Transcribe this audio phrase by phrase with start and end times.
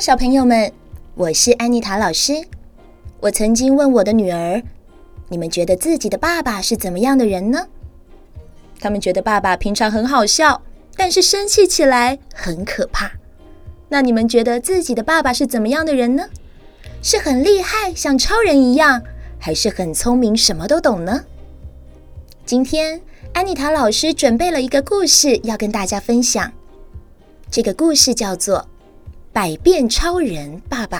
[0.00, 0.72] 小朋友们，
[1.14, 2.32] 我是安妮塔老师。
[3.20, 4.62] 我曾经问我的女儿
[5.28, 7.66] ：“你们觉得自己的爸爸是怎么样的人呢？”
[8.80, 10.62] 他们觉得爸爸平常很好笑，
[10.96, 13.12] 但是生气起来很可怕。
[13.90, 16.30] 那你们觉得自己的爸爸是怎么样的人呢？
[17.02, 19.02] 是很厉害，像超人一样，
[19.38, 21.26] 还是很聪明，什么都懂呢？
[22.46, 23.02] 今天
[23.34, 26.50] 安妮塔老师准备了一个故事要跟大家分享。
[27.50, 28.58] 这个故事叫做
[29.32, 30.98] 《百变超人爸爸》。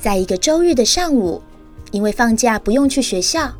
[0.00, 1.40] 在一个周日的上午，
[1.92, 3.52] 因为放假不用去学校，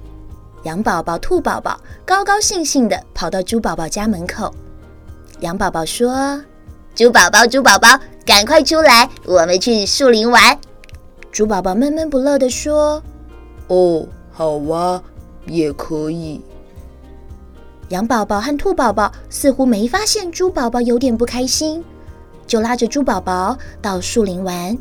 [0.65, 4.53] 羊宝宝、兔宝宝高高兴兴地跑到猪宝宝家门口。
[5.39, 6.43] 羊宝宝说
[6.97, 7.89] ：“猪宝宝，猪宝宝，
[8.27, 10.59] 赶快出来，我们去树林玩。”
[11.31, 13.01] 猪宝宝闷闷不乐地说
[13.69, 15.01] ：“哦，好啊，
[15.47, 16.41] 也可以。”
[17.89, 21.83] 羊宝宝和兔宝宝似乎没发现猪宝宝有点不开心，
[22.47, 24.77] 就拉着猪宝宝到树林玩。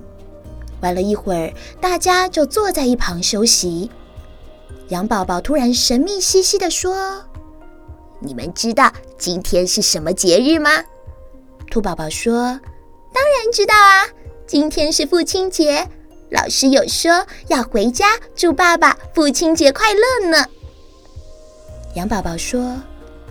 [0.81, 3.89] 玩了一会儿，大家就坐在一旁休息。
[4.89, 7.23] 羊宝宝突然神秘兮兮地说
[8.19, 10.69] ：“你们知道今天是什么节日吗？”
[11.71, 12.59] 兔宝宝说
[13.13, 14.05] ：“当然知道啊，
[14.45, 15.87] 今天是父亲节。
[16.29, 20.45] 老师有说要回家祝爸爸父亲节快乐呢。”
[21.95, 22.75] 羊宝宝说。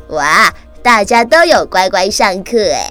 [0.09, 0.53] 哇！
[0.83, 2.89] 大家都有乖乖上课哎。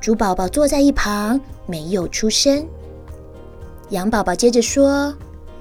[0.00, 2.64] 猪宝宝坐在一旁没有出声。
[3.88, 5.12] 羊宝宝接着说：“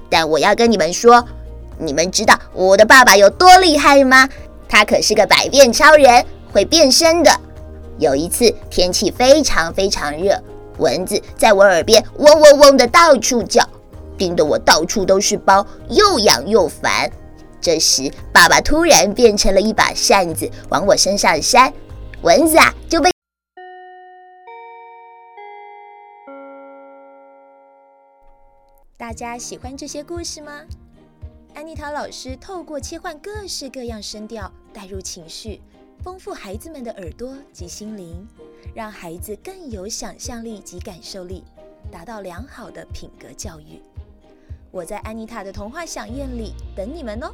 [0.08, 1.26] 但我要跟你们说，
[1.80, 4.30] 你们知道我的爸爸有多厉害吗？
[4.70, 7.32] 他可是个百变超人，会变身的。
[7.98, 10.40] 有一次天气非常非常热，
[10.78, 13.68] 蚊子在我耳边嗡嗡嗡的到处叫，
[14.16, 17.10] 叮得我到处都是包，又痒又烦。”
[17.64, 21.74] 这时，爸爸突然变成了一把扇子，往我身上扇，
[22.22, 23.10] 蚊子啊就被。
[28.98, 30.64] 大家喜欢这些故事吗？
[31.54, 35.62] 安妮塔老师透过切换各式各样声调，带入情绪，
[36.04, 38.28] 丰富孩子们的耳朵及心灵，
[38.76, 41.46] 让孩子更有想象力及感受力，
[41.90, 43.82] 达到良好的品格教育。
[44.70, 47.34] 我在安妮塔的童话饗宴里等你们哦。